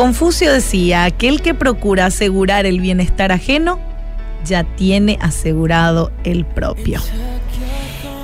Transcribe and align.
Confucio 0.00 0.50
decía, 0.50 1.04
aquel 1.04 1.42
que 1.42 1.52
procura 1.52 2.06
asegurar 2.06 2.64
el 2.64 2.80
bienestar 2.80 3.32
ajeno, 3.32 3.78
ya 4.46 4.64
tiene 4.64 5.18
asegurado 5.20 6.10
el 6.24 6.46
propio. 6.46 7.02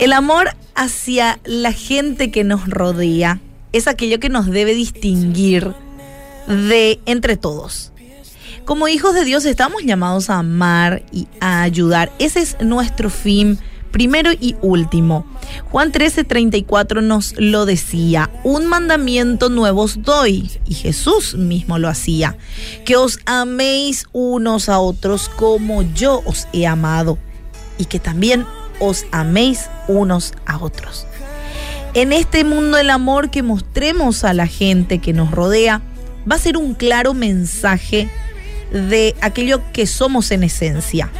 El 0.01 0.15
amor 0.15 0.57
hacia 0.75 1.39
la 1.45 1.73
gente 1.73 2.31
que 2.31 2.45
nos 2.45 2.67
rodea 2.67 3.41
es 3.73 3.89
aquello 3.89 4.19
que 4.21 4.31
nos 4.31 4.47
debe 4.47 4.73
distinguir 4.73 5.75
de 6.49 6.99
entre 7.05 7.37
todos. 7.37 7.93
Como 8.65 8.89
hijos 8.89 9.13
de 9.13 9.27
Dios 9.27 9.45
estamos 9.45 9.83
llamados 9.83 10.31
a 10.31 10.39
amar 10.39 11.03
y 11.13 11.29
a 11.41 11.61
ayudar. 11.61 12.11
Ese 12.19 12.41
es 12.41 12.57
nuestro 12.59 13.11
fin 13.11 13.59
primero 13.97 14.31
y 14.31 14.57
último. 14.61 15.25
Juan 15.71 15.91
13:34 15.91 17.01
nos 17.01 17.33
lo 17.39 17.65
decía, 17.65 18.29
un 18.45 18.67
mandamiento 18.67 19.49
nuevo 19.49 19.85
os 19.85 20.03
doy, 20.03 20.51
y 20.67 20.75
Jesús 20.75 21.35
mismo 21.35 21.79
lo 21.79 21.89
hacía, 21.89 22.37
que 22.85 22.97
os 22.97 23.19
améis 23.25 24.07
unos 24.13 24.69
a 24.69 24.81
otros 24.81 25.31
como 25.31 25.81
yo 25.81 26.21
os 26.27 26.47
he 26.53 26.67
amado, 26.67 27.17
y 27.79 27.87
que 27.87 27.99
también 27.99 28.45
os 28.81 29.07
améis 29.13 29.71
unos 29.89 30.35
a 30.45 30.59
otros. 30.59 31.07
En 31.95 32.13
este 32.13 32.45
mundo 32.45 32.77
el 32.77 32.91
amor 32.91 33.31
que 33.31 33.43
mostremos 33.43 34.25
a 34.25 34.35
la 34.35 34.47
gente 34.47 34.99
que 34.99 35.15
nos 35.15 35.31
rodea 35.31 35.81
va 36.31 36.37
a 36.37 36.39
ser 36.39 36.59
un 36.59 36.75
claro 36.75 37.15
mensaje 37.15 38.11
de 38.71 39.17
aquello 39.23 39.63
que 39.73 39.87
somos 39.87 40.33
en 40.33 40.43
esencia. 40.43 41.11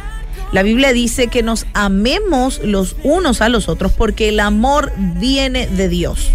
La 0.51 0.63
Biblia 0.63 0.93
dice 0.93 1.27
que 1.27 1.43
nos 1.43 1.65
amemos 1.73 2.61
los 2.63 2.95
unos 3.03 3.41
a 3.41 3.49
los 3.49 3.67
otros 3.67 3.91
porque 3.91 4.29
el 4.29 4.39
amor 4.39 4.93
viene 4.97 5.67
de 5.67 5.89
Dios. 5.89 6.29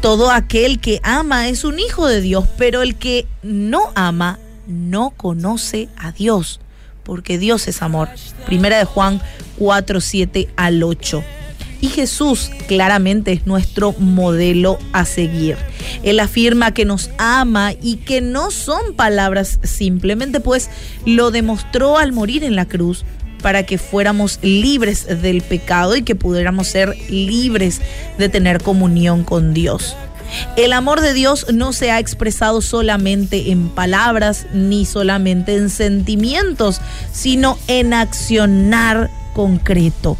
Todo 0.00 0.30
aquel 0.30 0.80
que 0.80 1.00
ama 1.02 1.48
es 1.48 1.64
un 1.64 1.78
hijo 1.78 2.06
de 2.06 2.20
Dios, 2.20 2.46
pero 2.56 2.82
el 2.82 2.96
que 2.96 3.26
no 3.42 3.92
ama 3.94 4.38
no 4.66 5.10
conoce 5.10 5.88
a 5.96 6.12
Dios, 6.12 6.60
porque 7.04 7.38
Dios 7.38 7.68
es 7.68 7.82
amor. 7.82 8.08
Primera 8.46 8.78
de 8.78 8.84
Juan 8.84 9.20
4, 9.58 10.00
7 10.00 10.48
al 10.56 10.82
8 10.82 11.22
y 11.82 11.88
Jesús 11.88 12.50
claramente 12.68 13.32
es 13.32 13.46
nuestro 13.46 13.92
modelo 13.98 14.78
a 14.92 15.04
seguir. 15.04 15.56
Él 16.02 16.20
afirma 16.20 16.74
que 16.74 16.84
nos 16.84 17.10
ama 17.18 17.72
y 17.80 17.96
que 17.96 18.20
no 18.20 18.50
son 18.50 18.94
palabras 18.94 19.58
simplemente, 19.62 20.40
pues 20.40 20.70
lo 21.06 21.30
demostró 21.30 21.98
al 21.98 22.12
morir 22.12 22.44
en 22.44 22.56
la 22.56 22.66
cruz 22.66 23.04
para 23.42 23.64
que 23.64 23.76
fuéramos 23.76 24.38
libres 24.42 25.06
del 25.22 25.42
pecado 25.42 25.96
y 25.96 26.02
que 26.02 26.14
pudiéramos 26.14 26.68
ser 26.68 26.96
libres 27.10 27.80
de 28.18 28.28
tener 28.28 28.62
comunión 28.62 29.24
con 29.24 29.52
Dios. 29.52 29.96
El 30.56 30.72
amor 30.72 31.00
de 31.00 31.12
Dios 31.12 31.46
no 31.52 31.72
se 31.72 31.90
ha 31.90 31.98
expresado 31.98 32.62
solamente 32.62 33.50
en 33.50 33.68
palabras 33.68 34.46
ni 34.54 34.86
solamente 34.86 35.56
en 35.56 35.68
sentimientos, 35.68 36.80
sino 37.12 37.58
en 37.68 37.92
accionar 37.92 39.10
concreto. 39.34 40.16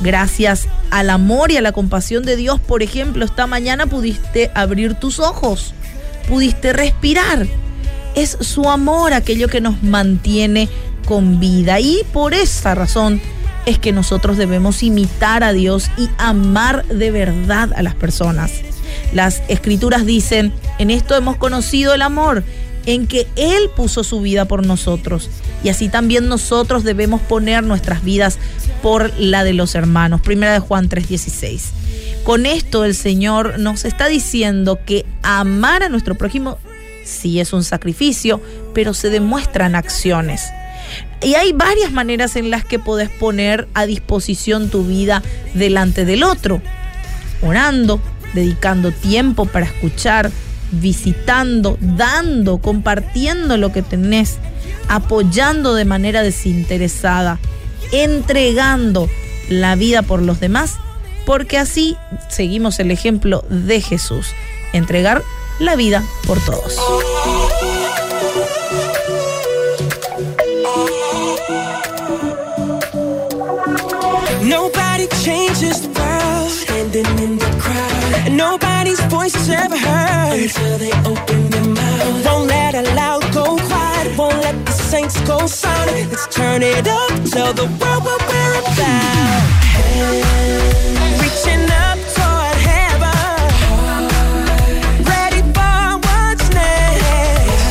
Gracias 0.00 0.68
al 0.90 1.10
amor 1.10 1.50
y 1.50 1.56
a 1.56 1.62
la 1.62 1.72
compasión 1.72 2.24
de 2.24 2.36
Dios, 2.36 2.60
por 2.60 2.82
ejemplo, 2.82 3.24
esta 3.24 3.46
mañana 3.46 3.86
pudiste 3.86 4.50
abrir 4.54 4.94
tus 4.94 5.18
ojos, 5.20 5.74
pudiste 6.28 6.72
respirar. 6.72 7.46
Es 8.14 8.36
su 8.40 8.68
amor 8.70 9.12
aquello 9.12 9.48
que 9.48 9.60
nos 9.60 9.82
mantiene 9.82 10.68
con 11.06 11.40
vida 11.40 11.80
y 11.80 12.02
por 12.12 12.34
esa 12.34 12.74
razón 12.74 13.20
es 13.64 13.78
que 13.78 13.92
nosotros 13.92 14.36
debemos 14.36 14.82
imitar 14.82 15.42
a 15.42 15.52
Dios 15.52 15.90
y 15.96 16.08
amar 16.18 16.84
de 16.86 17.10
verdad 17.10 17.72
a 17.74 17.82
las 17.82 17.94
personas. 17.94 18.52
Las 19.12 19.42
escrituras 19.48 20.06
dicen, 20.06 20.52
en 20.78 20.90
esto 20.90 21.16
hemos 21.16 21.36
conocido 21.36 21.94
el 21.94 22.02
amor, 22.02 22.44
en 22.86 23.06
que 23.06 23.26
Él 23.36 23.70
puso 23.76 24.04
su 24.04 24.20
vida 24.20 24.46
por 24.46 24.64
nosotros. 24.64 25.28
Y 25.62 25.68
así 25.68 25.88
también 25.88 26.28
nosotros 26.28 26.84
debemos 26.84 27.20
poner 27.20 27.64
nuestras 27.64 28.02
vidas 28.02 28.38
por 28.82 29.12
la 29.18 29.44
de 29.44 29.52
los 29.52 29.74
hermanos. 29.74 30.20
Primera 30.20 30.52
de 30.52 30.60
Juan 30.60 30.88
3:16. 30.88 31.72
Con 32.24 32.46
esto 32.46 32.84
el 32.84 32.94
Señor 32.94 33.58
nos 33.58 33.84
está 33.84 34.06
diciendo 34.06 34.78
que 34.84 35.04
amar 35.22 35.82
a 35.82 35.88
nuestro 35.88 36.14
prójimo 36.14 36.58
sí 37.04 37.40
es 37.40 37.52
un 37.52 37.64
sacrificio, 37.64 38.40
pero 38.74 38.94
se 38.94 39.10
demuestran 39.10 39.74
acciones. 39.74 40.42
Y 41.22 41.34
hay 41.34 41.52
varias 41.52 41.92
maneras 41.92 42.36
en 42.36 42.50
las 42.50 42.64
que 42.64 42.78
podés 42.78 43.08
poner 43.08 43.68
a 43.74 43.86
disposición 43.86 44.70
tu 44.70 44.84
vida 44.84 45.22
delante 45.54 46.04
del 46.04 46.22
otro. 46.22 46.60
Orando, 47.42 48.00
dedicando 48.34 48.92
tiempo 48.92 49.46
para 49.46 49.66
escuchar, 49.66 50.30
visitando, 50.72 51.78
dando, 51.80 52.58
compartiendo 52.58 53.56
lo 53.56 53.72
que 53.72 53.82
tenés, 53.82 54.38
apoyando 54.88 55.74
de 55.74 55.84
manera 55.84 56.22
desinteresada, 56.22 57.38
entregando 57.92 59.08
la 59.48 59.74
vida 59.76 60.02
por 60.02 60.22
los 60.22 60.40
demás, 60.40 60.74
porque 61.24 61.58
así 61.58 61.96
seguimos 62.28 62.78
el 62.78 62.90
ejemplo 62.90 63.44
de 63.48 63.80
Jesús, 63.80 64.28
entregar 64.72 65.22
la 65.58 65.76
vida 65.76 66.04
por 66.26 66.40
todos. 66.40 66.78
Nobody 74.42 75.06
changes 75.24 75.82
the 75.82 75.88
world 75.98 76.50
standing 76.50 77.06
in 77.18 77.38
the 77.38 77.50
crowd. 77.58 78.32
Nobody's 78.32 79.00
voice 79.06 79.34
is 79.34 79.50
ever 79.50 79.76
heard 79.76 80.38
until 80.40 80.78
they 80.78 80.92
open 81.08 81.50
their 81.50 81.64
mouth. 81.64 82.24
Won't 82.26 82.48
let 82.48 82.74
a 82.74 82.82
loud 82.94 83.22
go 83.32 83.56
quiet. 83.56 84.16
Won't 84.18 84.36
let 84.42 84.66
the 84.66 84.72
saints 84.72 85.20
go 85.22 85.46
silent. 85.46 86.10
Let's 86.10 86.26
turn 86.28 86.62
it 86.62 86.86
up. 86.86 87.10
Tell 87.30 87.52
the 87.52 87.66
world 87.80 88.04
what 88.04 88.20
we're 88.28 88.58
about. 88.60 89.42
Hey, 89.76 90.22
reaching 91.22 91.64
up 91.86 91.98
toward 92.16 92.58
heaven. 92.70 94.00
Ready 95.04 95.42
for 95.56 95.98
what's 96.06 96.48
next. 96.50 97.64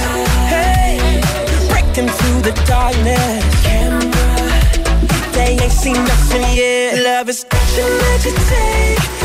Hey, 0.53 1.21
breaking 1.69 2.09
through 2.09 2.41
the 2.41 2.53
darkness 2.65 3.45
they 5.45 5.63
ain't 5.63 5.71
seen 5.71 5.93
nothing 5.93 6.41
yet. 6.57 7.03
Love 7.03 7.29
is 7.29 7.43
passion 7.45 7.89
that 8.01 8.19
take, 8.49 9.24